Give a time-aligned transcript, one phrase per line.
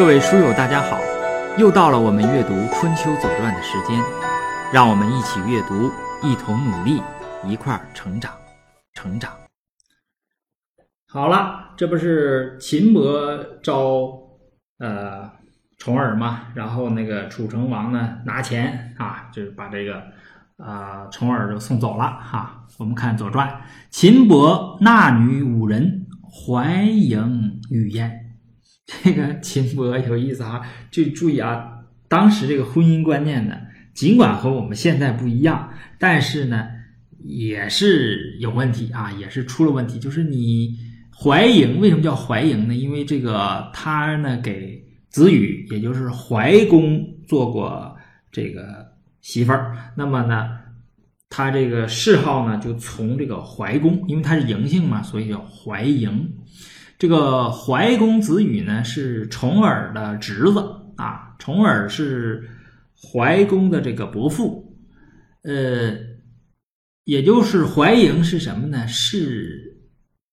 [0.00, 0.98] 各位书友，大家好！
[1.58, 4.02] 又到了我们阅读《春秋左传》的时间，
[4.72, 5.90] 让我们一起阅读，
[6.22, 7.02] 一同努力，
[7.44, 8.32] 一块儿成长，
[8.94, 9.30] 成长。
[11.06, 14.10] 好了，这不是秦伯招
[14.78, 15.30] 呃
[15.76, 16.46] 重耳嘛？
[16.54, 20.02] 然后那个楚成王呢拿钱啊，就是把这个
[20.56, 22.64] 啊重耳就送走了哈。
[22.78, 23.46] 我们看《左传》，
[23.90, 28.28] 秦伯纳女五人，怀迎与焉。
[29.04, 33.56] 这个秦伯有意思啊，就注意啊，当时这个婚姻观念呢，
[33.94, 36.66] 尽管和我们现在不一样，但是呢，
[37.24, 39.98] 也是有问题啊，也是出了问题。
[40.00, 40.76] 就是你
[41.16, 42.74] 怀嬴，为什么叫怀嬴呢？
[42.74, 47.96] 因为这个他呢给子羽，也就是怀公做过
[48.32, 48.88] 这个
[49.20, 50.48] 媳妇儿，那么呢，
[51.28, 56.32] 他这个谥号呢就从这个怀公，因为他是嬴姓嘛，所以叫怀迎。
[57.00, 60.60] 这个怀公子羽呢是重耳的侄子
[60.96, 62.46] 啊，重耳是
[62.94, 64.76] 怀公的这个伯父，
[65.42, 65.96] 呃，
[67.04, 68.86] 也就是怀嬴是什么呢？
[68.86, 69.78] 是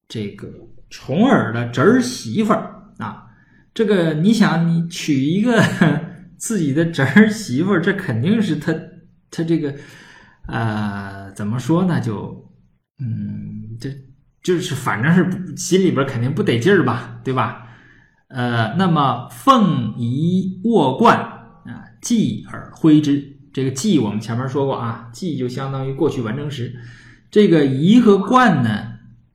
[0.10, 0.52] 这个
[0.90, 3.24] 重耳的侄儿媳妇儿啊。
[3.74, 5.64] 这个你想，你娶一个
[6.36, 8.76] 自己的侄儿媳妇儿，这肯定是他
[9.32, 9.74] 他这个
[10.48, 12.02] 呃，怎么说呢？
[12.02, 12.52] 就
[13.00, 13.90] 嗯，这。
[14.48, 17.68] 就是反正是心里边肯定不得劲儿吧，对吧？
[18.30, 21.20] 呃，那么凤仪卧冠
[21.66, 23.38] 啊，继而挥之。
[23.52, 26.74] 这个继我们前面说过啊，继就相当于过去完成时。
[27.30, 28.70] 这个仪和冠呢，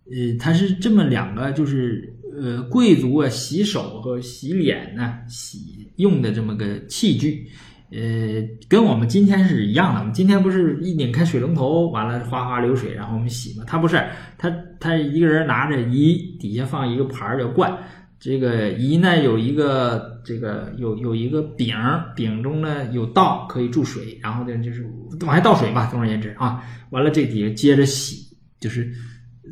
[0.06, 7.50] 呃，它是这么两个，就是呃，贵族啊洗手和洗脸呢洗用的这么个器具。
[7.92, 10.00] 呃，跟我们今天是一样的。
[10.00, 13.64] 我们今天不是一拧开水龙头，完了哗哗流水，然后我们洗吗？
[13.66, 14.02] 他不是，
[14.38, 17.76] 他他一个人拿着一，底下放一个盘儿叫罐。
[18.18, 21.76] 这个一呢有一个这个有有一个柄，
[22.14, 24.88] 柄中呢有道可以注水，然后呢就是
[25.26, 25.88] 往下倒水吧。
[25.90, 28.90] 总而言之啊，完了这底下接着洗，就是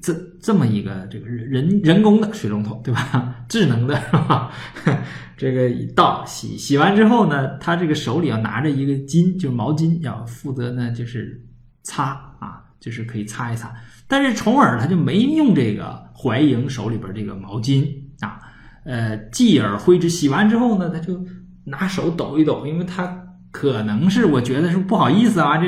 [0.03, 3.35] 这这么一个这个人人工的水龙头，对吧？
[3.49, 4.51] 智能的是吧？
[5.37, 11.41] 这个一倒洗洗完之后呢，他这个手里要拿着一个巾，就是毛巾，要负责呢就是
[11.83, 13.75] 擦啊，就是可以擦一擦。
[14.07, 17.87] 但是重耳他就没用这个怀莹手里边这个毛巾
[18.21, 18.39] 啊，
[18.85, 20.09] 呃，继而挥之。
[20.09, 21.25] 洗完之后呢，他就
[21.65, 25.67] 拿手抖一抖，因为他可能是我觉得是不好意思啊，这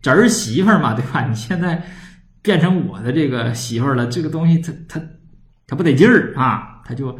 [0.00, 1.26] 侄儿媳妇嘛，对吧？
[1.26, 1.82] 你现在
[2.44, 5.04] 变成我的这个媳妇儿了，这个东西他他
[5.66, 7.18] 他不得劲儿啊，他就。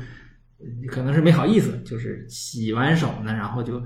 [0.88, 3.78] 可能是没好意思，就是洗完手呢，然后就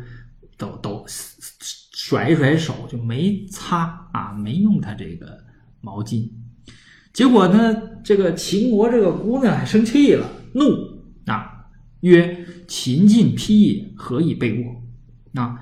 [0.56, 5.37] 抖抖甩一甩手，就没擦啊，没用他这个
[5.81, 6.31] 毛巾。
[7.12, 7.75] 结果呢，
[8.05, 10.62] 这个秦国这个姑娘还生气了，怒
[11.26, 11.50] 啊，
[12.03, 14.82] 曰：“秦晋披也，何以被我？”
[15.43, 15.59] 啊，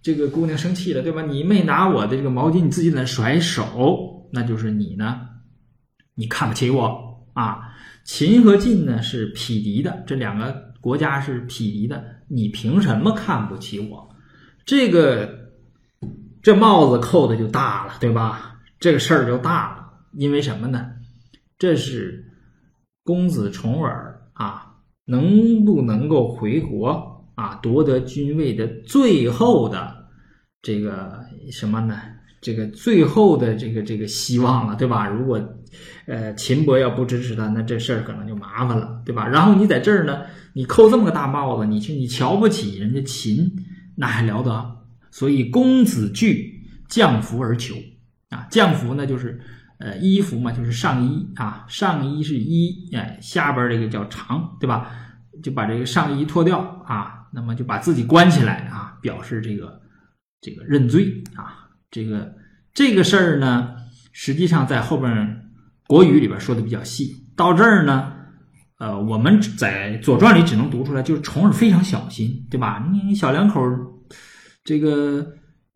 [0.00, 1.22] 这个姑娘生气了，对吧？
[1.22, 5.20] 你没拿我的这个毛巾，你自己在那甩手，那就是你呢，
[6.14, 7.72] 你看不起我啊。
[8.04, 14.14] 秦和晋呢是匹敌的，这两个国家是匹敌的，你凭什么看不起我？
[14.64, 15.50] 这个
[16.42, 18.60] 这帽子扣的就大了，对吧？
[18.78, 20.92] 这个事儿就大了，因为什么呢？
[21.58, 22.32] 这是
[23.02, 24.76] 公子重耳啊，
[25.06, 30.08] 能不能够回国啊，夺得君位的最后的
[30.62, 32.00] 这个什么呢？
[32.40, 35.06] 这个最后的这个这个希望了，对吧？
[35.08, 35.40] 如果，
[36.06, 39.26] 呃，秦伯要不支持他，那这事儿可能就麻烦了，对吧？
[39.26, 43.50] 然后你在这儿呢，你扣这么个大帽子，你去你瞧不起人家秦，
[43.96, 44.76] 那还了得？
[45.10, 47.74] 所以公子惧降服而求
[48.28, 49.40] 啊，降服呢就是
[49.78, 54.90] 呃衣服嘛，就是上衣啊，上衣是衣，哎，下边这个叫长，对吧？
[55.42, 59.80] 就把这个上衣脱掉啊，那么就把自己关起来啊，表示这个
[60.40, 61.65] 这个认罪啊。
[61.90, 62.34] 这个
[62.74, 63.74] 这个事儿呢，
[64.12, 65.12] 实际上在后边
[65.86, 67.14] 《国语》里边说的比较细。
[67.36, 68.12] 到这儿呢，
[68.78, 72.82] 呃，我们在《左传》里只能读出来，就是重耳非常小心，对吧？
[72.90, 73.62] 你小两口
[74.64, 75.26] 这个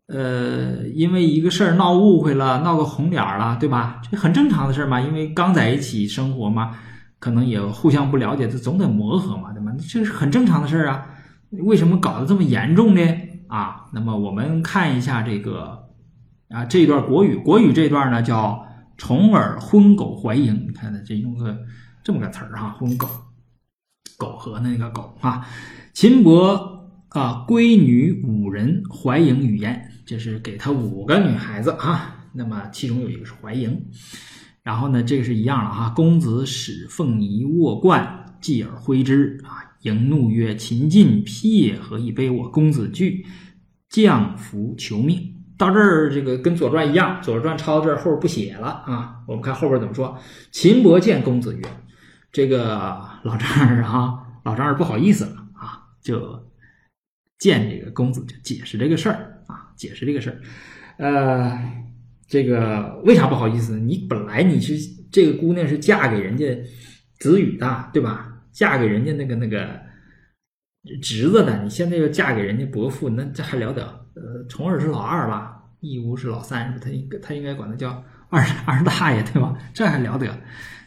[0.07, 4.01] 呃，因为一个事儿闹误会了，闹个红脸了，对吧？
[4.09, 6.75] 这很正常的事儿嘛，因为刚在一起生活嘛，
[7.19, 9.71] 可能也互相不了解，这总得磨合嘛，对吧？
[9.87, 11.05] 这是很正常的事儿啊。
[11.51, 13.01] 为什么搞得这么严重呢？
[13.47, 15.80] 啊，那么我们看一下这个。
[16.51, 18.67] 啊，这一段国语，国语这段呢叫
[18.97, 21.57] “重耳昏狗怀迎”，你看呢，这用个
[22.03, 23.07] 这么个词儿哈，“昏狗”，
[24.19, 25.47] 苟合那个狗啊。
[25.93, 32.27] 秦伯啊，闺女五人，怀迎与宴，这是给他五个女孩子啊。
[32.33, 33.85] 那么其中有一个是怀迎，
[34.61, 35.89] 然后呢，这个是一样了哈。
[35.95, 42.49] 公子使凤仪握冠，继而挥之啊，迎怒曰：“秦晋辟也何以悲我？
[42.49, 43.25] 公子惧，
[43.89, 49.21] 降服求命。”到这儿，这个跟《左传》一样，《左传》抄到这儿后边不写了啊。
[49.27, 50.17] 我们看后边怎么说
[50.51, 51.61] ：“秦伯见公子曰
[52.33, 56.43] ：‘这个老丈人啊，老丈人不好意思了啊，就
[57.37, 60.41] 见这个公子，就解释这个事儿啊，解释这个事儿。
[60.97, 61.55] 呃，
[62.27, 63.79] 这个为啥不好意思？
[63.79, 64.73] 你本来你是
[65.11, 66.59] 这个姑娘是嫁给人家
[67.19, 68.33] 子羽的，对吧？
[68.51, 69.79] 嫁给人家那个那个
[71.03, 74.00] 侄子的，你现在又嫁给人家伯父，那这还了得？
[74.13, 75.57] 呃，重耳是老二吧？
[75.79, 79.57] 义乌是老三，是他应该他应该管他叫二二大爷，对吧？
[79.73, 80.41] 这还了得？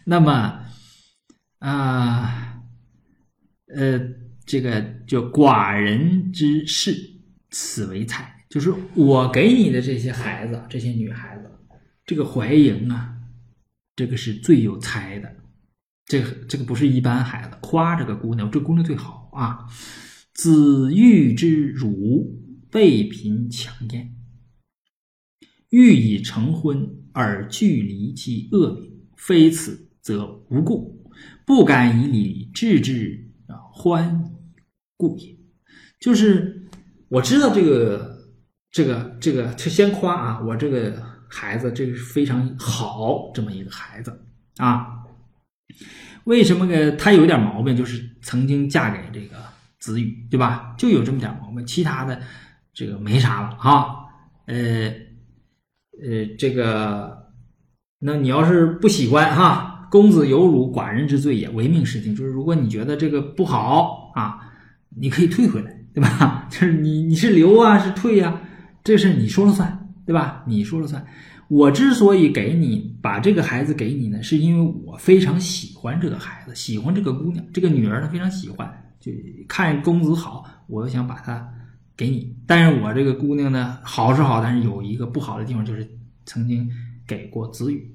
[0.05, 0.61] 那么，
[1.59, 2.61] 啊，
[3.75, 3.99] 呃，
[4.47, 6.95] 这个叫寡人之事，
[7.51, 11.51] 此为才，就是我给你的这些孩子，这些女孩子，
[12.07, 13.17] 这个怀莹啊，
[13.97, 15.35] 这个是最有才的，
[16.07, 19.67] 这个这个不是一般孩子，夸这个姑娘，这姑娘最好啊，
[20.35, 22.44] 子玉之乳。
[22.75, 24.17] 被贫强艳，
[25.71, 31.09] 欲以成婚而拒离其恶名，非此则无故，
[31.47, 34.25] 不敢以礼治之啊，欢
[34.97, 35.39] 故也。
[36.01, 36.67] 就是
[37.07, 38.19] 我知道这个
[38.73, 44.21] 这个这个，就先夸啊，我这个孩子这个是非常好这么一个孩子
[44.57, 45.05] 啊。
[46.25, 46.91] 为什么呢？
[46.97, 49.37] 他有点毛病，就是曾经嫁给这个
[49.79, 50.75] 子羽，对吧？
[50.77, 52.21] 就有这么点毛病，其他的。
[52.75, 54.05] 这个没啥了哈，
[54.47, 54.93] 呃，
[56.03, 57.17] 呃，这个，
[58.01, 62.15] 那你要是不喜欢哈，公子有辱寡人之罪也，唯命是听。
[62.15, 64.41] 就是如果你觉得这个不好啊，
[64.97, 66.47] 你可以退回来，对吧？
[66.51, 68.41] 就是你你是留啊是退呀，
[68.83, 70.43] 这事你说了算，对吧？
[70.47, 71.07] 你说了算。
[71.47, 78.69] 我之所以给你把这个孩子给你呢，是因为我非常喜欢这个孩子，喜欢这个姑娘，这个女儿呢非常喜欢，
[78.99, 79.13] 就
[79.47, 81.49] 看公子好，我又想把她。
[81.97, 85.89] 给你，但是我这个姑娘呢，好是好，但是有一个不好的地方，就是
[86.25, 86.69] 曾经
[87.07, 87.95] 给过子羽。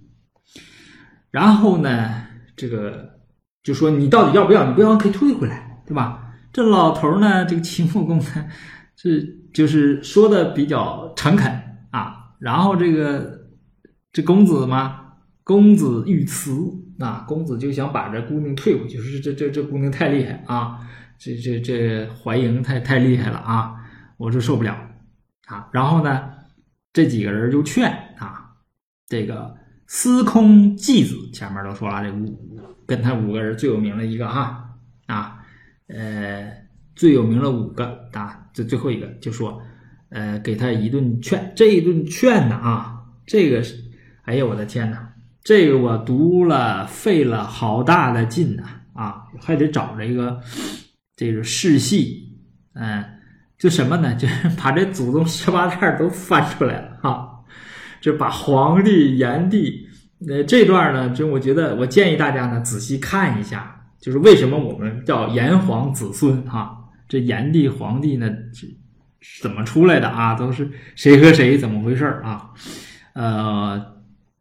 [1.31, 2.23] 然后呢，
[2.55, 3.19] 这个
[3.61, 4.67] 就说你到底要不要？
[4.67, 6.33] 你不要可以退回来，对吧？
[6.51, 8.47] 这老头呢，这个秦穆公呢，
[8.95, 11.51] 是就是说的比较诚恳
[11.91, 12.15] 啊。
[12.39, 13.41] 然后这个
[14.13, 15.01] 这公子嘛，
[15.43, 16.51] 公子欲辞
[16.99, 20.79] 啊，公子就想把这姑娘退回去，说这这这姑娘太厉害啊，
[21.19, 23.75] 这这这怀莹太太厉害了啊。
[24.19, 24.75] 我就受不了
[25.45, 25.69] 啊！
[25.71, 26.29] 然后呢，
[26.91, 28.51] 这几个人就劝啊，
[29.07, 29.55] 这个
[29.87, 32.37] 司空季子前面都说了，这五
[32.85, 34.75] 跟他五个人最有名的一个哈
[35.07, 35.39] 啊，
[35.87, 36.51] 呃，
[36.97, 39.61] 最有名的五个啊，这最后一个就说，
[40.09, 41.53] 呃，给他一顿劝。
[41.55, 43.81] 这一顿劝呢啊，这个是，
[44.23, 45.13] 哎呀，我的天哪，
[45.43, 48.63] 这个我读了费了好大的劲呐
[48.93, 50.41] 啊，还得找这个
[51.15, 52.37] 这个世系，
[52.73, 53.15] 嗯。
[53.59, 54.15] 就什么呢？
[54.17, 57.29] 就是把这祖宗十八代都翻出来了哈，
[57.99, 59.85] 就把黄帝、炎帝，
[60.29, 66.73] 呃，这段呢，就我觉得，我建议大家呢仔细看一下，就是为什么我们叫炎黄子孙哈？
[67.09, 68.29] 这炎帝、黄帝呢，
[69.19, 70.35] 是怎么出来的啊？
[70.35, 72.51] 都是谁和谁怎么回事啊？
[73.13, 73.83] 呃，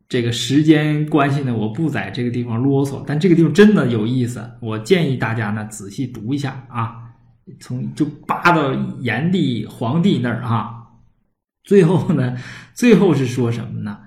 [0.09, 7.08] 这个时间关系呢，我不在这个地方啰嗦，但这个地方真的有意思，我建议大家呢仔细读一下啊。
[7.61, 10.75] 从就扒到炎帝、黄帝那儿啊，
[11.65, 12.37] 最后呢，
[12.75, 13.99] 最后是说什么呢？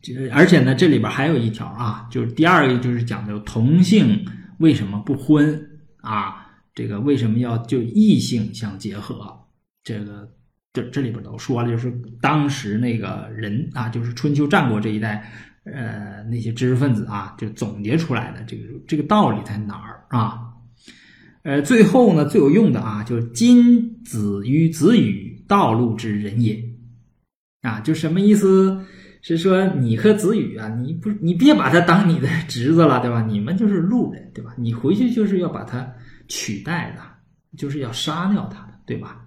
[0.00, 4.24] 就而且呢，这里边还有一条啊，就是第二个就是讲究同性
[4.58, 5.60] 为什么不婚
[6.02, 6.46] 啊？
[6.74, 9.36] 这个为什么要就异性相结合？
[9.82, 10.30] 这个
[10.72, 11.90] 这这里边都说了，就是
[12.20, 15.28] 当时那个人啊，就是春秋战国这一代
[15.64, 20.47] 呃那些知识分子啊，就总结出来的这个这个道理在哪儿啊？
[21.48, 26.62] 呃，最后呢，最有用的啊，就是今子与子羽道路之人也，
[27.62, 28.84] 啊，就什么意思？
[29.22, 33.22] 是说你和子羽啊，你不，你别把他当你的侄子了，对吧？
[33.22, 34.54] 你们就是路人，对吧？
[34.58, 35.90] 你回去就是要把他
[36.28, 37.00] 取代的，
[37.56, 39.26] 就是要杀掉他的，对吧？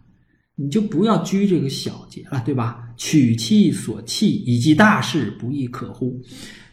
[0.56, 2.88] 你就不要拘这个小节了，对吧？
[2.98, 6.22] 娶妻所弃，以及大事，不亦可乎？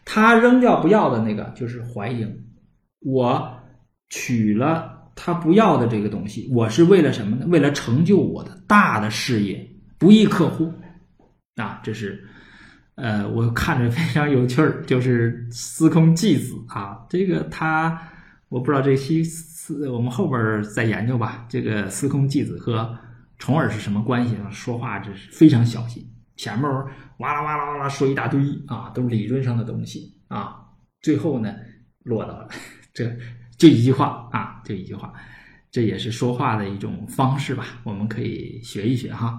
[0.04, 2.30] 他扔掉不要的那个就是怀莹，
[3.00, 3.50] 我
[4.10, 4.97] 娶了。
[5.20, 7.44] 他不要的这个东西，我是为了什么呢？
[7.48, 10.72] 为了成就我的大的事业，不亦可乎？
[11.56, 12.24] 啊，这是，
[12.94, 18.00] 呃，我看着非常有趣儿，就是司空季子啊，这个他，
[18.48, 21.44] 我不知道这西司，我们后边再研究吧。
[21.48, 22.96] 这个司空季子和
[23.38, 24.48] 重耳是什么关系呢？
[24.52, 26.70] 说话这是非常小心，前面
[27.18, 30.58] 哇啦哇啦哇啦说一大堆啊，都是理论上的东西啊，
[31.02, 31.56] 最后呢，
[32.04, 32.48] 落到了
[32.94, 33.04] 这。
[33.58, 35.12] 就一句话啊，就一句话，
[35.70, 35.82] 这。
[35.82, 39.38] 也是说话的一种方式吧，我们可以学一学哈。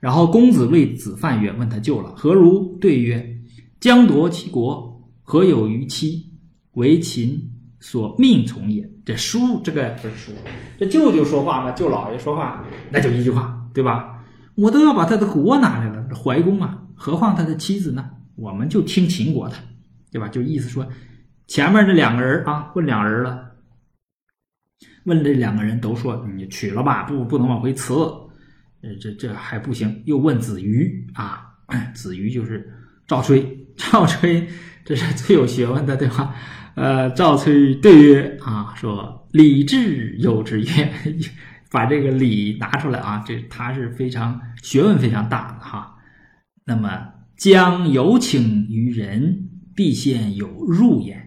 [0.00, 3.38] 然后公子谓子犯曰：“问他救了何如？”对曰
[3.80, 6.26] ：“将夺其国，何有于妻？
[6.72, 7.38] 为秦
[7.80, 10.32] 所命从也。”这叔这个不是叔，
[10.78, 14.22] 这舅舅说话嘛，舅老爷说话，那就一句话，对吧？
[14.54, 18.08] 我都要把他的国拿来了，这怀公啊，何况他的妻子呢？
[18.36, 19.56] 我们就听秦国的，
[20.10, 20.28] 对吧？
[20.28, 20.86] 就意思说，
[21.46, 23.49] 前面这两个人啊，问两人了。
[25.04, 27.94] 问这两个人都说：“你娶了吧，不不能往回辞。”
[28.82, 30.02] 呃，这这还不行。
[30.06, 31.42] 又问子瑜啊，
[31.94, 32.66] 子瑜就是
[33.06, 33.58] 赵崔。
[33.76, 34.46] 赵崔
[34.84, 36.34] 这是最有学问的，对吧？
[36.74, 40.92] 呃，赵崔对曰：“啊，说礼智有之曰，
[41.70, 45.96] 把这个礼拿出来啊，这他是非常学问非常大的哈。
[46.64, 51.18] 那么将有请于人，必先有入焉；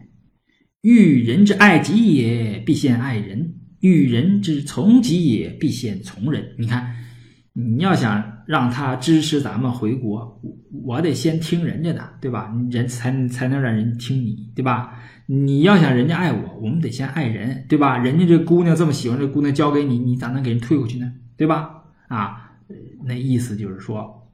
[0.82, 6.56] 欲人之爱己也，必先爱人。”遇人之从己也，必先从人。
[6.58, 6.96] 你看，
[7.52, 10.42] 你要想让他支持咱们回国，
[10.86, 12.50] 我得先听人家的，对吧？
[12.72, 14.98] 人才才能让人听你，对吧？
[15.26, 17.98] 你要想人家爱我，我们得先爱人，对吧？
[17.98, 21.12] 人家这姑娘这么喜欢，这姑娘交给你，你咋能给人退回去呢？
[21.36, 21.84] 对吧？
[22.08, 22.54] 啊，
[23.04, 24.32] 那意思就是说，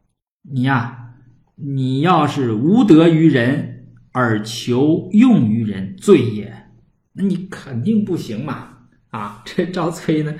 [0.47, 1.15] 你呀，
[1.55, 6.53] 你要是无德于人而求用于人，罪也，
[7.13, 8.68] 那你肯定不行嘛。
[9.09, 10.33] 啊，这赵崔呢，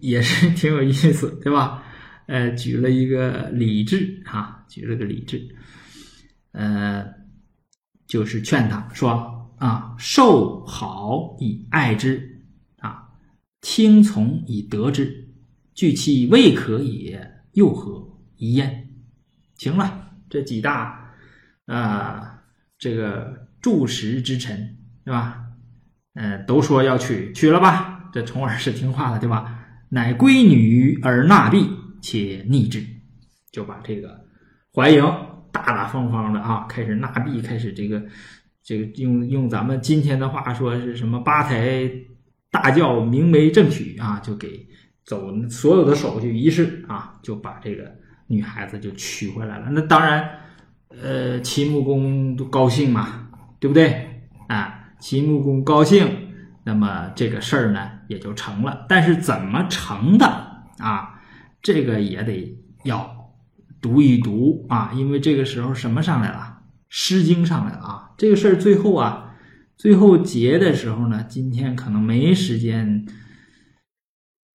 [0.00, 1.82] 也是 挺有意思，对吧？
[2.26, 5.40] 呃，举了一个礼制，哈，举了个礼制，
[6.52, 7.04] 呃，
[8.06, 12.42] 就是劝他说啊，受好以爱之，
[12.78, 13.08] 啊，
[13.60, 15.28] 听从以得之，
[15.74, 18.02] 据其未可也，又何
[18.36, 18.88] 疑焉？
[19.56, 21.12] 行了，这几大
[21.66, 22.42] 啊，
[22.78, 25.44] 这个柱石之臣，对吧？
[26.14, 27.91] 嗯，都说要娶，娶了吧。
[28.12, 29.58] 这重耳是听话的，对吧？
[29.88, 31.68] 乃归女而纳婢，
[32.00, 32.82] 且逆之，
[33.50, 34.20] 就把这个
[34.74, 35.02] 怀莹
[35.50, 38.02] 大大方方的啊，开始纳婢，开始这个
[38.62, 41.90] 这个用用咱们今天的话说是什么八抬
[42.50, 44.66] 大轿明媒正娶啊，就给
[45.04, 47.90] 走所有的手续仪式啊，就把这个
[48.26, 49.68] 女孩子就娶回来了。
[49.70, 50.26] 那当然，
[50.88, 53.28] 呃，秦穆公都高兴嘛，
[53.60, 54.22] 对不对？
[54.48, 56.06] 啊，秦穆公高兴。
[56.64, 60.26] 那么这个事儿呢也就成了，但是怎么成的
[60.78, 61.18] 啊？
[61.62, 63.32] 这个也得要
[63.80, 68.10] 读一读啊，因为这个时候什么上来了，《诗经》上来了啊。
[68.18, 69.34] 这个事儿最后啊，
[69.76, 73.06] 最后结的时候呢，今天可能没时间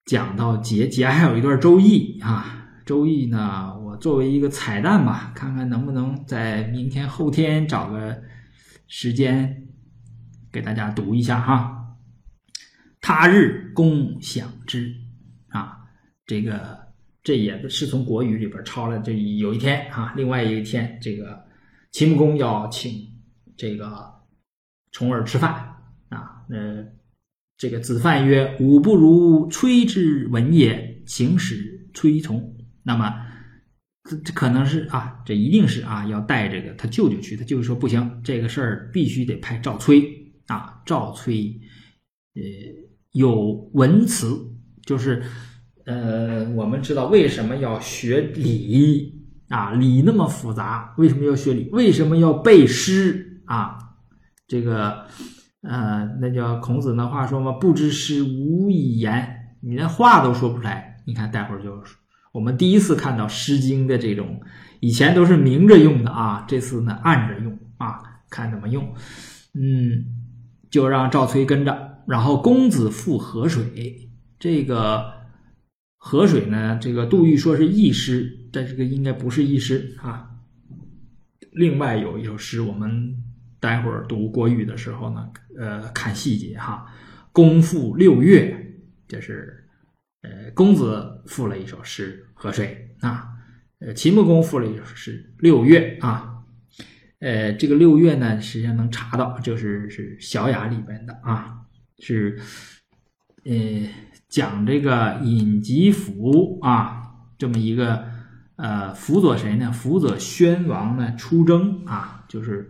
[0.05, 8.21] 讲到结，结还有一段《周易》啊，《周易》呢，我作为一个彩蛋吧，看看能不能在明天、后天找个
[8.87, 9.63] 时间
[10.51, 11.76] 给大家读一下哈。
[13.07, 14.93] 他日公享之，
[15.47, 15.77] 啊，
[16.25, 16.77] 这个
[17.23, 18.99] 这也是从国语里边抄来。
[18.99, 21.41] 这有一天啊，另外一天，这个
[21.93, 22.91] 秦穆公要请
[23.55, 24.13] 这个
[24.91, 25.53] 重耳吃饭
[26.09, 26.43] 啊。
[26.49, 26.85] 呃，
[27.57, 33.25] 这个子范曰：“吾不如崔之文也，行使崔从。”那么
[34.03, 37.37] 这这可能是啊，这一定是啊，要带这个他舅舅去。
[37.37, 40.03] 他舅舅说不行，这个事儿必须得派赵崔
[40.47, 41.57] 啊，赵崔，
[42.35, 42.85] 呃。
[43.17, 44.27] 有文辞，
[44.85, 45.23] 就是，
[45.87, 49.11] 呃，我们知道为什么要学礼
[49.49, 49.71] 啊？
[49.71, 51.67] 礼那么复杂，为什么要学礼？
[51.71, 53.79] 为什么要背诗啊？
[54.47, 55.07] 这个，
[55.61, 60.97] 呃，那叫孔子那话说嘛，不知诗无以言，你连话都说不出来。
[61.07, 61.83] 你看，待会儿就
[62.31, 64.39] 我们第一次看到《诗经》的这种，
[64.79, 68.93] 以前都是明着用的啊，这次呢暗着用啊，看怎么用。
[69.55, 70.05] 嗯，
[70.69, 71.96] 就让赵崔跟着。
[72.07, 74.09] 然后公子赴河水，
[74.39, 75.13] 这个
[75.97, 80.29] 河水呢，这个杜预说是佚诗，但这个应该不是佚诗啊。
[81.51, 83.13] 另外有一首诗，我们
[83.59, 86.85] 待会儿读国语的时候呢，呃，看细节哈。
[87.33, 88.55] 公赴六月，
[89.07, 89.63] 就是
[90.21, 93.27] 呃，公子赋了一首诗《河水》啊。
[93.79, 96.41] 呃，秦穆公赋了一首诗《六月》啊。
[97.19, 101.53] 呃，这个六月呢，实际上能查到，就是是《小雅》里边的啊。
[101.99, 102.39] 是，
[103.45, 103.53] 呃，
[104.29, 108.05] 讲这个尹吉甫啊，这么一个
[108.55, 109.71] 呃，辅佐谁呢？
[109.71, 112.69] 辅佐宣王呢出征啊，就是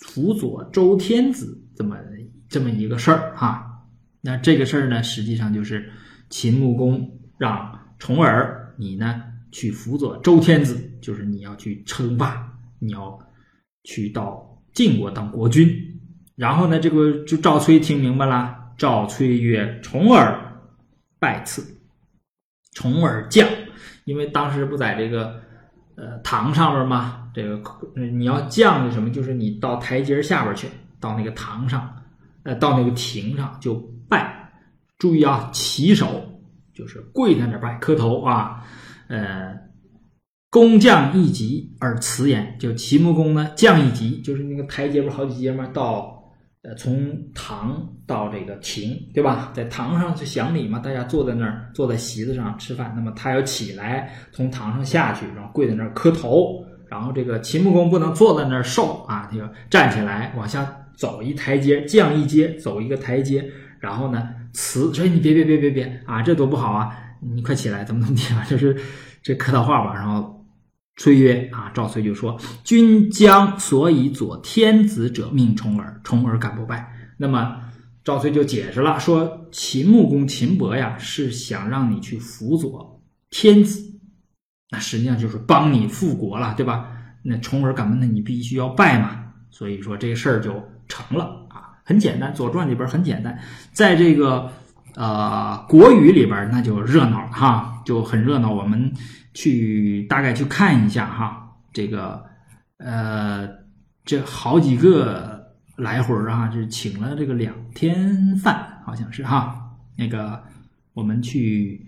[0.00, 1.96] 辅佐周天子这么
[2.48, 3.64] 这么一个事儿啊。
[4.20, 5.92] 那这个事儿呢，实际上就是
[6.28, 9.22] 秦穆公让重耳你呢
[9.52, 13.18] 去辅佐周天子，就是你要去称霸，你要
[13.84, 15.97] 去到晋国当国君。
[16.38, 18.56] 然后呢，这个就赵崔听明白了。
[18.76, 20.40] 赵崔曰：“重耳
[21.18, 21.66] 拜赐。
[22.74, 23.44] 重耳降，
[24.04, 25.34] 因为当时不在这个
[25.96, 27.28] 呃堂上面吗？
[27.34, 27.60] 这个
[27.96, 29.10] 你要降是什么？
[29.10, 30.68] 就是你到台阶下边去，
[31.00, 31.92] 到那个堂上，
[32.44, 33.74] 呃，到那个亭上就
[34.08, 34.52] 拜。
[34.96, 36.40] 注意啊，起手
[36.72, 38.64] 就是跪在那拜磕头啊。
[39.08, 39.58] 呃，
[40.50, 45.66] 公降一级而辞言，就齐穆公呢降一级，就是那个台阶不是好几阶吗？
[45.74, 46.16] 到。
[46.74, 49.50] 从堂到这个亭，对吧？
[49.54, 52.92] 在堂上是享礼嘛，大家坐在那儿，坐在席子上吃饭。
[52.94, 56.64] 那么他要起来从堂上下去，然后跪在那儿磕头。
[56.88, 63.44] 然后这个秦穆公不能坐在那儿受啊，他要站起来往下走一台阶，降一阶，走一个台阶。
[63.78, 66.90] 然后呢，辞说你别别别别别啊，这多不好啊！
[67.20, 68.44] 你快起来，怎么怎么地啊？
[68.48, 68.76] 就是
[69.22, 69.94] 这客套话吧。
[69.94, 70.37] 然后。
[70.98, 76.92] 崔曰：“啊，赵崔就说，君将所以左天子者命重耳，重耳敢不拜？
[77.16, 77.56] 那么
[78.04, 83.00] 赵崔就解释了，说秦穆公秦伯呀，是想让你去辅佐
[83.30, 83.80] 天子，
[84.70, 86.90] 那实际上就是帮你复国了，对吧？
[87.22, 87.94] 那重耳敢不？
[87.94, 89.24] 那你必须要拜嘛。
[89.50, 90.52] 所以说这事儿就
[90.88, 93.38] 成了啊，很简单，《左传》里边很简单，
[93.72, 94.50] 在这个
[94.94, 98.52] 呃国语里边那就热闹了哈，就很热闹。
[98.52, 98.92] 我们。”
[99.34, 102.24] 去大概去看一下哈，这个
[102.78, 103.48] 呃，
[104.04, 109.54] 这好几个来回儿啊，就是请了这个两天饭，好像是哈。
[109.96, 110.42] 那个
[110.92, 111.86] 我们去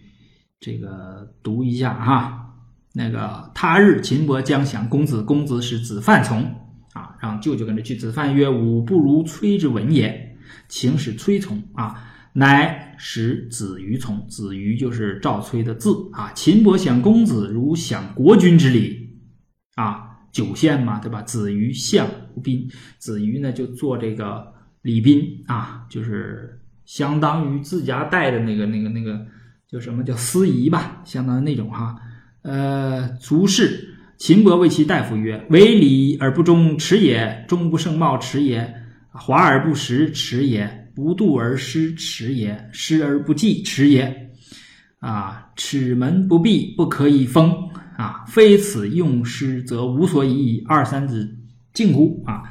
[0.60, 2.54] 这个读一下哈。
[2.92, 6.42] 那个他日秦伯将降公子，公子使子范从
[6.92, 7.96] 啊，让舅舅跟着去。
[7.96, 10.36] 子范曰：“吾不如崔之文也，
[10.68, 16.30] 请使崔从啊。”乃使子瑜从，子瑜就是赵崔的字啊。
[16.32, 19.18] 秦伯享公子如享国君之礼
[19.74, 21.22] 啊，九县嘛，对吧？
[21.22, 24.46] 子瑜相吴宾，子瑜呢就做这个
[24.82, 29.26] 礼宾啊，就是相当于自家带的那个那个那个
[29.68, 31.96] 叫什么叫司仪吧，相当于那种哈。
[32.42, 38.62] 呃，足士秦伯谓其大夫曰：“为礼而不忠，耻也；忠不胜貌，耻也；
[39.10, 44.30] 华而不实，耻也。”不度而失，耻也；失而不济，耻也。
[44.98, 47.52] 啊，齿门不闭，不可以封。
[47.96, 50.64] 啊，非此用师，则无所以矣。
[50.66, 51.36] 二三子
[51.74, 52.22] 敬乎？
[52.26, 52.44] 啊，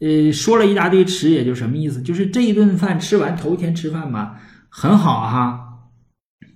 [0.00, 2.02] 呃，说了一大堆耻，也就什么意思？
[2.02, 4.34] 就是这一顿饭吃完，头一天吃饭嘛，
[4.68, 5.60] 很好哈，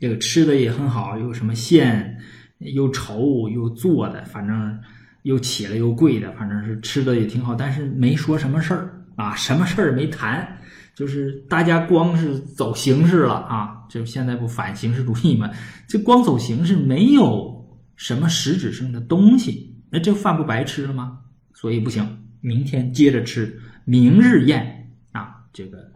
[0.01, 2.19] 这个吃的也很好，又什么馅，
[2.59, 4.77] 又稠又做的，反正
[5.23, 10.59] 又起了又贵的，反正是吃的也挺好，但是没说什么事儿啊，什么事儿没谈。
[10.95, 15.51] 就是大家光是走形式了啊，就现在不反形式主义吗？
[15.89, 21.21] 这光走形式，没有什么实质性的东西，那这饭不白吃了吗？
[21.55, 25.47] 所以不行，明天接着吃，明日宴啊。
[25.53, 25.93] 这个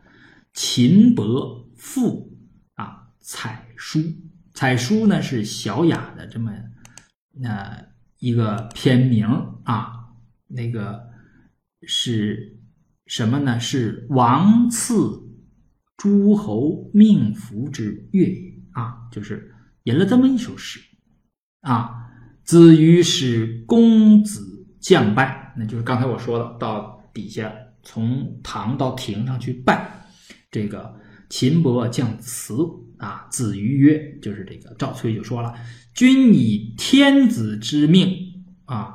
[0.55, 2.35] 秦伯赋
[2.75, 4.03] 啊，采书，
[4.55, 6.51] 采书呢是小雅的这么
[7.33, 7.85] 那
[8.19, 9.27] 一个片名
[9.65, 9.93] 啊，
[10.49, 11.03] 那个
[11.83, 12.56] 是。
[13.07, 13.61] 什么呢？
[13.61, 14.97] 是王赐
[15.97, 20.81] 诸侯命符之乐也啊，就是吟了这么一首诗
[21.61, 22.03] 啊。
[22.43, 30.07] 子瑜使公子降拜，那就是刚才我说的，到底下从堂到亭上去拜。
[30.51, 30.95] 这个
[31.29, 32.55] 秦伯降辞
[32.99, 35.55] 啊，子瑜曰，就是这个赵崔就说了
[35.95, 38.17] ：“君以天子之命
[38.65, 38.95] 啊，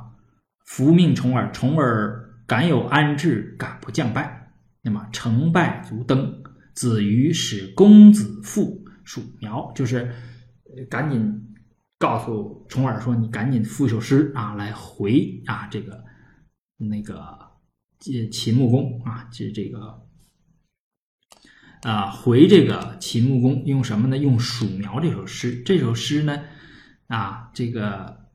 [0.65, 2.19] 服命重耳，重耳。”
[2.51, 4.51] 敢有安置，敢不降拜？
[4.81, 6.43] 那么成败足登。
[6.73, 10.13] 子瑜使公子父属苗，就是
[10.89, 11.55] 赶紧
[11.97, 16.03] 告诉重耳说：“你赶紧赋一首诗啊，来回啊这个
[16.75, 17.23] 那个
[18.29, 20.01] 秦穆公啊，这这个
[21.83, 24.17] 啊回这个秦穆公用什么呢？
[24.17, 25.61] 用属苗这首诗。
[25.65, 26.43] 这首诗呢
[27.07, 28.27] 啊，这个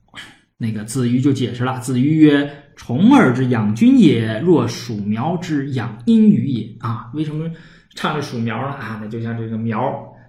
[0.57, 1.79] 那个子瑜就解释了。
[1.81, 2.63] 子瑜曰。
[2.77, 7.11] 虫儿之养君也，若鼠苗之养阴雨也啊？
[7.15, 7.51] 为什么
[7.95, 8.75] 唱着鼠苗呢？
[8.75, 9.83] 啊，那就像这个苗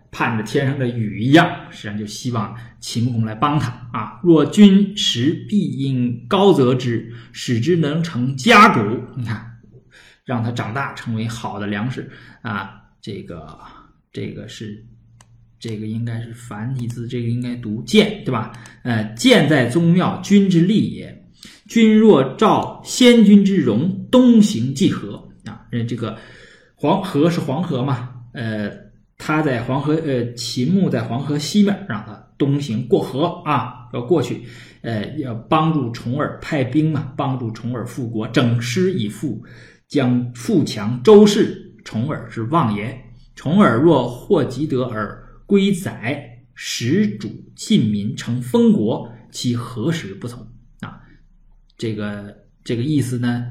[0.10, 4.20] 盼着天上的雨一样，实际上就希望秦穆公来帮他啊。
[4.24, 8.80] 若君食，必因高泽之，使之能成家谷。
[9.18, 9.58] 你看，
[10.24, 12.10] 让它长大成为好的粮食
[12.42, 12.82] 啊。
[13.02, 13.60] 这个，
[14.12, 14.86] 这个是，
[15.60, 18.54] 这个应该是繁体字，这个应该读建，对吧？
[18.84, 21.17] 呃，建在宗庙，君之利也。
[21.68, 25.68] 君若照先君之容，东行济河啊！
[25.88, 26.18] 这个
[26.76, 28.10] 黄河是黄河嘛？
[28.34, 28.72] 呃，
[29.18, 34.44] 他在黄河，呃，秦穆在黄河西面，让他东行过河啊，要过去，
[34.82, 39.44] 呃，要帮助重耳派兵嘛，帮助重耳复国，整师以赴，
[39.88, 41.64] 将富强周氏。
[41.84, 43.02] 重耳之望也。
[43.34, 50.46] 重耳若获吉得而归宰，始主晋民，成封国，其何时不从？
[51.78, 53.46] 这个这个意思呢，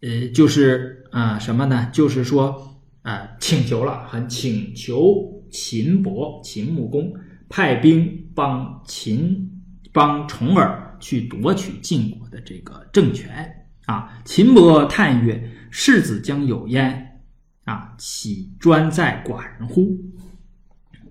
[0.00, 1.88] 呃，就是啊什么呢？
[1.92, 7.12] 就是说啊，请求了，很请求秦伯、秦穆公
[7.48, 9.50] 派兵帮秦
[9.92, 13.54] 帮重耳去夺取晋国的这个政权。
[13.86, 17.20] 啊，秦伯叹曰：“世子将有焉，
[17.64, 19.98] 啊，岂专在寡人乎？”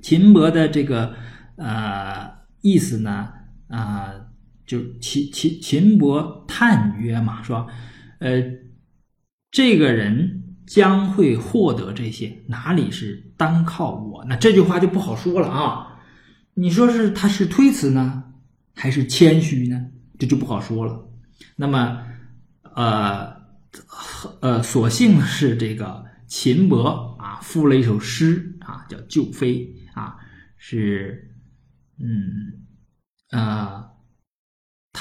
[0.02, 1.14] 秦伯的这个
[1.58, 2.32] 呃
[2.62, 3.28] 意思呢，
[3.68, 4.14] 啊，
[4.70, 7.68] 就秦秦秦伯叹曰嘛，说，
[8.20, 8.40] 呃，
[9.50, 14.24] 这个人将会获得这些，哪里是单靠我？
[14.26, 16.00] 那这句话就不好说了啊。
[16.54, 18.26] 你说是他是推辞呢，
[18.76, 19.88] 还是谦虚呢？
[20.20, 21.10] 这就不好说了。
[21.56, 22.06] 那么。
[22.76, 23.36] 呃，
[24.40, 29.56] 呃，所幸是这个秦伯啊，赋了一首诗啊，叫《旧飞》
[30.00, 30.16] 啊，
[30.56, 31.34] 是，
[32.00, 32.62] 嗯，
[33.32, 33.84] 呃，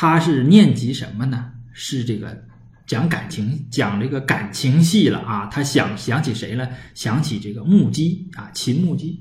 [0.01, 1.51] 他是念及什么呢？
[1.73, 2.45] 是这个
[2.87, 5.47] 讲感情，讲这个感情戏了啊。
[5.47, 6.71] 他想想起谁了？
[6.95, 9.21] 想起这个木屐啊，秦木屐。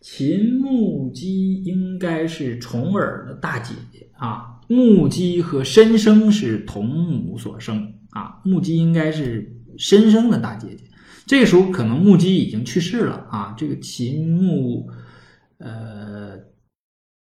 [0.00, 4.58] 秦木屐应该是重耳的大姐姐啊。
[4.66, 10.82] 木屐和申生是同母所生啊，木屐应该是申生的大姐姐。
[11.26, 13.54] 这个时候可能木屐已经去世了啊。
[13.56, 14.90] 这个秦穆，
[15.58, 16.36] 呃，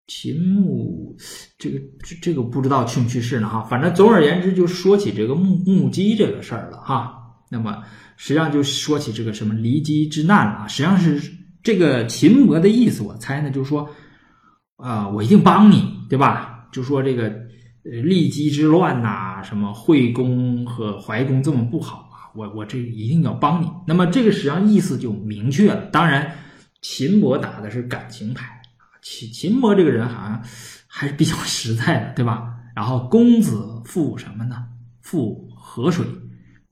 [0.07, 1.15] 秦穆，
[1.57, 3.61] 这个这这个不知道去不去世呢哈。
[3.63, 7.13] 反正总而言之，就说起这个木木屐这个事儿了哈。
[7.51, 7.83] 那么
[8.15, 10.67] 实际上就说起这个什么离姬之难了啊。
[10.67, 11.21] 实际上是
[11.61, 13.89] 这个秦伯的意思，我猜呢就是说，
[14.77, 16.67] 啊，我一定帮你，对吧？
[16.71, 17.23] 就说这个，
[17.83, 23.67] 呃，骊姬之乱呐，什么惠公和怀公这么不好啊，我我这一定要帮你。
[23.85, 25.85] 那么这个实际上意思就明确了。
[25.87, 26.33] 当然，
[26.81, 28.56] 秦伯打的是感情牌
[29.09, 30.43] 秦秦伯这个人好像
[30.85, 32.53] 还是比较实在的，对吧？
[32.75, 34.65] 然后公子赴什么呢？
[35.01, 36.05] 赴河水，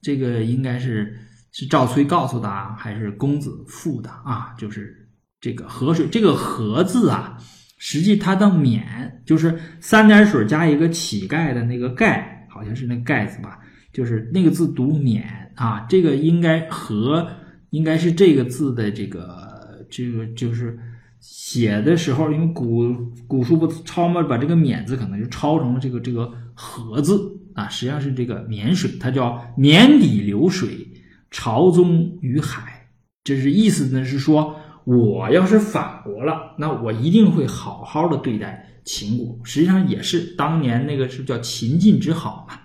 [0.02, 1.18] 这个应该是
[1.54, 4.54] 是赵崔告诉的啊，还是公子赴的啊？
[4.58, 7.38] 就是这个河水，这个河字啊。
[7.78, 13.60] 实际它的免就是三点水加一个乞丐的那个盖，好像是那盖字吧，
[13.94, 15.86] 就是那个字读免啊。
[15.90, 17.28] 这个应该和
[17.70, 20.78] 应该是这个字的这个这个就是
[21.28, 22.94] 写的时候，因为古
[23.28, 27.20] 古书不抄嘛，把这个免字可能就抄成了这个这个和字
[27.56, 27.68] 啊。
[27.68, 30.88] 实际上是这个免水，它叫免底流水，
[31.32, 32.88] 朝宗于海。
[33.24, 34.56] 这是意思呢，是说。
[34.86, 39.36] 我要是反国了，那我一定会好好的对待秦国。
[39.44, 42.60] 实际上也是当年那个是叫秦晋之好嘛，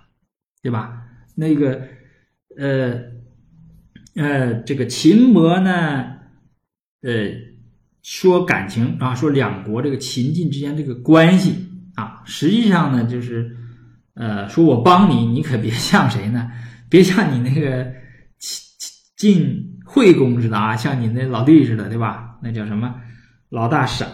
[0.62, 1.00] 对吧？
[1.34, 1.80] 那个，
[2.58, 2.92] 呃，
[4.16, 6.04] 呃，这个秦伯呢，
[7.00, 7.30] 呃，
[8.02, 13.56] 说感情啊，说两国这个秦晋之间这个关系啊，实际上呢，就是，
[14.14, 16.50] 呃，说我帮你，你可别像谁呢？
[16.88, 17.84] 别像你那个
[18.38, 18.62] 秦
[19.16, 19.66] 晋。
[19.92, 22.38] 惠公似的啊，像你那老弟似的，对吧？
[22.40, 22.94] 那叫什么？
[23.48, 24.06] 老大傻，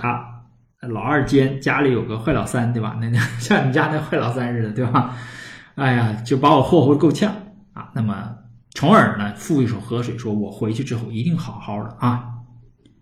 [0.80, 2.96] 老二奸，家里有个坏老三，对吧？
[2.98, 5.14] 那 像你家那坏老三似的，对吧？
[5.74, 7.30] 哎呀，就把我霍霍够呛
[7.74, 7.90] 啊！
[7.94, 8.34] 那么
[8.70, 12.24] 从而呢，赋一首河水，说我回去之后一定好好的啊，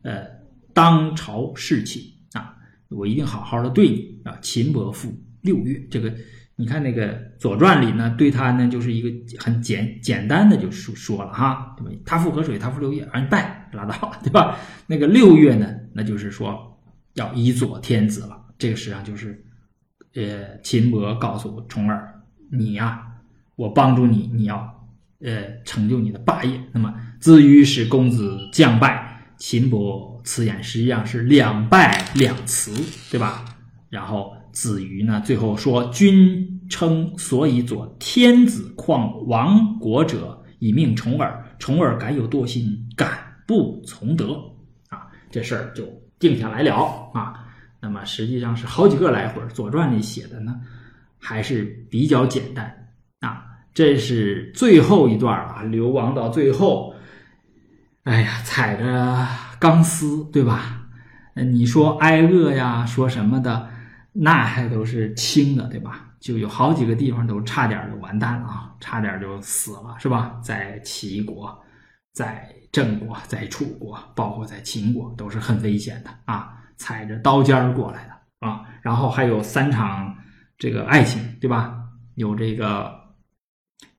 [0.02, 0.26] 呃，
[0.74, 2.02] 当朝侍寝
[2.34, 2.54] 啊，
[2.90, 4.36] 我一定好好的对你啊。
[4.42, 6.12] 秦伯父六月，这个。
[6.56, 9.10] 你看那个《左传》里呢，对他呢就是一个
[9.40, 12.02] 很简简单的就说说了哈，对吧？
[12.06, 14.56] 他复河水，他复六月，而你拜拉倒，对吧？
[14.86, 16.80] 那个六月呢，那就是说
[17.14, 18.40] 要以左天子了。
[18.56, 19.44] 这个实际上就是，
[20.14, 23.02] 呃，秦伯告诉重耳，你呀，
[23.56, 24.88] 我帮助你，你要
[25.24, 26.60] 呃成就你的霸业。
[26.72, 32.72] 那么子于使公子将败，秦伯辞言，实际上是两败两辞，
[33.10, 33.44] 对吧？
[33.90, 34.34] 然后。
[34.54, 35.20] 子瑜呢？
[35.26, 41.44] 最后说：“君称所以左天子，况亡国者以命重耳。
[41.58, 43.18] 重耳敢有惰心，敢
[43.48, 44.40] 不从德？
[44.90, 45.82] 啊，这事儿就
[46.20, 47.34] 定下来了啊。
[47.80, 50.54] 那么实际上是好几个来回，《左传》里写的呢，
[51.18, 52.72] 还是比较简单
[53.18, 53.44] 啊。
[53.74, 56.93] 这是最后一段啊，流亡到最后，
[58.04, 59.26] 哎呀，踩着
[59.58, 60.88] 钢丝，对吧？
[61.34, 63.70] 你说挨饿呀，说什么的？”
[64.16, 66.12] 那还都是轻的，对吧？
[66.20, 70.38] 就有好几个地方都差点就完蛋了啊，差点就死了，是吧？
[70.42, 71.58] 在齐国，
[72.12, 78.64] 在郑国，在楚国，包括在秦国，都是很危险的啊，踩着刀尖过来的啊。
[78.82, 80.16] 然后还有三场
[80.56, 81.74] 这个爱情，对吧？
[82.14, 82.92] 有这个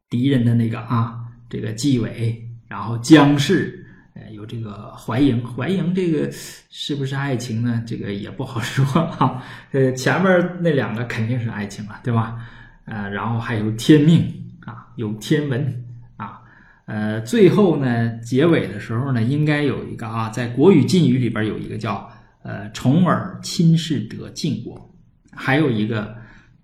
[0.10, 3.85] 敌人的那个啊，这个纪委，然后姜氏，
[4.18, 7.84] 呃，有这个怀迎，怀迎这个是不是爱情呢？
[7.86, 9.44] 这个也不好说哈。
[9.74, 12.38] 呃，前面那两个肯定是爱情了，对吧？
[12.86, 14.24] 呃，然后还有天命
[14.66, 15.84] 啊，有天文
[16.16, 16.40] 啊，
[16.86, 22.10] 呃，最后呢，结尾的时候呢，应该有一个啊，在国语禁语里边有一个叫
[22.42, 24.96] 呃“重耳亲事得晋国”，
[25.36, 26.16] 还有一个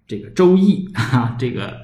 [0.07, 1.81] 这个《周易》啊，这个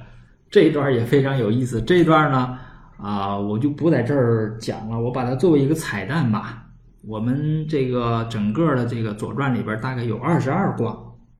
[0.50, 1.82] 这一段也非常有意思。
[1.82, 2.58] 这一段呢。
[2.98, 6.66] 啊，我就不在这儿讲了，我把它作为一个彩蛋吧。
[7.04, 10.90] 我们这个整个的这个《左传》里边大概有二十二卦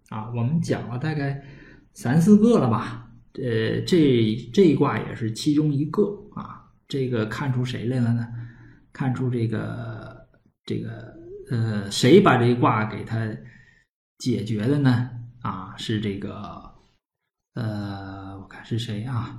[0.08, 1.42] 啊，我们讲了大概
[1.92, 3.10] 三四个了吧。
[3.34, 6.02] 呃，这这一卦也是其中一个
[6.34, 6.64] 啊。
[6.86, 8.26] 这个看出谁来了呢？
[8.92, 10.16] 看出这个
[10.64, 11.12] 这个
[11.50, 13.28] 呃，谁把这一卦给他
[14.18, 15.10] 解决的呢？
[15.42, 16.62] 啊，是这个
[17.54, 19.38] 呃，我看是谁啊？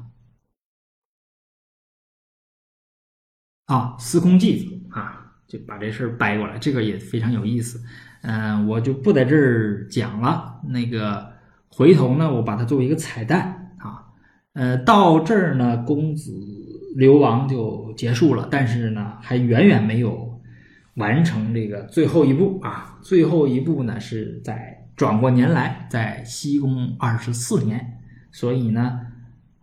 [3.69, 7.79] 啊，司空季子啊，就把这事儿掰过来，这个也非常有意思。
[8.23, 10.59] 嗯，我就不在这儿讲了。
[10.67, 11.31] 那个
[11.67, 14.09] 回头呢，我把它作为一个彩蛋啊。
[14.53, 16.33] 呃，到这儿呢，公子
[16.95, 20.41] 流亡就结束了，但是呢，还远远没有
[20.95, 22.97] 完成这个最后一步啊。
[23.03, 27.99] 最后一步呢，是在转过年来，在西宫二十四年，
[28.31, 28.99] 所以呢。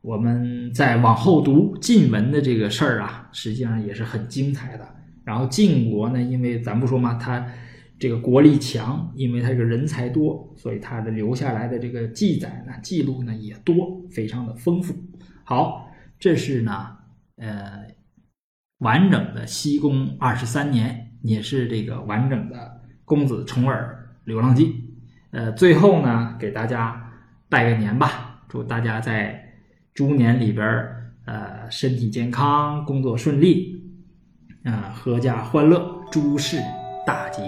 [0.07, 4.87] 我们再往后读晋文的这个事儿啊，实际上也是很精彩的。
[5.25, 7.45] 然后晋国呢，因为咱不说嘛，他
[7.99, 14.95] 这个国力强，因为他这个人才多，所以他的留下来的这个记载呢、记录呢也多，非常的丰富。
[15.43, 15.91] 好，
[16.21, 16.87] 这是呢，
[17.39, 17.85] 呃，
[18.79, 24.73] 完整的西宫二十三年，也是这个完整的公子重耳流浪记。
[25.33, 27.13] 呃，最后呢，给大家
[27.49, 29.43] 拜个年吧，祝大家在。
[29.97, 33.83] 猪年里边儿，呃，身体健康，工作顺利，
[34.63, 36.59] 啊，阖家欢乐，诸事
[37.07, 37.43] 大吉。